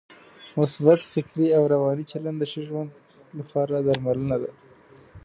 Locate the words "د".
2.39-2.43